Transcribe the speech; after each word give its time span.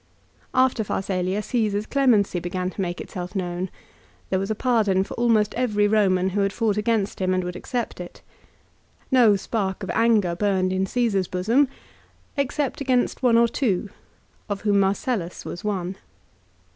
After 0.55 0.83
Pharsalia 0.83 1.43
Caesar's 1.43 1.85
clemency 1.85 2.39
began 2.39 2.71
to 2.71 2.81
make 2.81 2.99
itself 2.99 3.35
known. 3.35 3.69
There 4.31 4.39
was 4.39 4.49
a 4.49 4.55
pardon 4.55 5.03
for 5.03 5.13
almost 5.13 5.53
every 5.53 5.87
Boman' 5.87 6.31
who 6.31 6.41
had 6.41 6.51
fought 6.51 6.75
against 6.75 7.21
him 7.21 7.35
and 7.35 7.43
would 7.43 7.55
accept 7.55 8.01
it. 8.01 8.23
No 9.11 9.35
spark 9.35 9.83
of 9.83 9.91
anger 9.91 10.35
burned 10.35 10.73
in 10.73 10.87
Caesar's 10.87 11.27
bosom, 11.27 11.67
except 12.35 12.81
against 12.81 13.21
one 13.21 13.37
or 13.37 13.47
two, 13.47 13.91
of 14.49 14.61
whom 14.61 14.79
Marcellus 14.79 15.45
was 15.45 15.63
one. 15.63 15.97